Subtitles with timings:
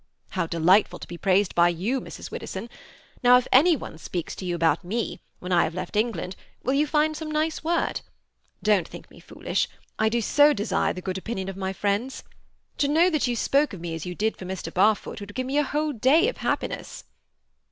[0.31, 2.31] "How delightful to be praised by you, Mrs.
[2.31, 2.71] Widdowson!
[3.21, 6.73] Now if any one speaks to you about me, when I have left England, will
[6.73, 8.01] you find some nice word?
[8.63, 9.67] Don't think me foolish.
[9.99, 12.23] I do so desire the good opinion of my friends.
[12.79, 14.73] To know that you spoke of me as you did for Mr.
[14.73, 17.03] Barfoot would give me a whole day of happiness."